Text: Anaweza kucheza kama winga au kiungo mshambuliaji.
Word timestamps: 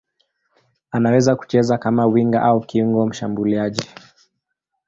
Anaweza 0.91 1.35
kucheza 1.35 1.77
kama 1.77 2.05
winga 2.05 2.41
au 2.43 2.61
kiungo 2.61 3.07
mshambuliaji. 3.07 3.87